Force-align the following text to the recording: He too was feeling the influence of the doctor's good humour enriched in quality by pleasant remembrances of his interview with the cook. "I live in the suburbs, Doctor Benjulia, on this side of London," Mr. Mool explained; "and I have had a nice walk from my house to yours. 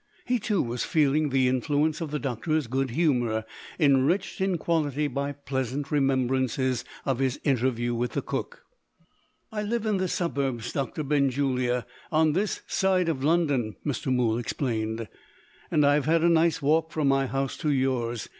He 0.25 0.39
too 0.39 0.63
was 0.63 0.83
feeling 0.83 1.29
the 1.29 1.47
influence 1.47 2.01
of 2.01 2.09
the 2.09 2.17
doctor's 2.17 2.65
good 2.65 2.89
humour 2.89 3.45
enriched 3.79 4.41
in 4.41 4.57
quality 4.57 5.07
by 5.07 5.31
pleasant 5.33 5.91
remembrances 5.91 6.83
of 7.05 7.19
his 7.19 7.39
interview 7.43 7.93
with 7.93 8.13
the 8.13 8.23
cook. 8.23 8.65
"I 9.51 9.61
live 9.61 9.85
in 9.85 9.97
the 9.97 10.07
suburbs, 10.07 10.73
Doctor 10.73 11.03
Benjulia, 11.03 11.85
on 12.11 12.33
this 12.33 12.61
side 12.65 13.09
of 13.09 13.23
London," 13.23 13.75
Mr. 13.85 14.11
Mool 14.11 14.39
explained; 14.39 15.07
"and 15.69 15.85
I 15.85 15.93
have 15.93 16.05
had 16.05 16.23
a 16.23 16.29
nice 16.29 16.63
walk 16.63 16.91
from 16.91 17.07
my 17.07 17.27
house 17.27 17.55
to 17.57 17.69
yours. 17.69 18.27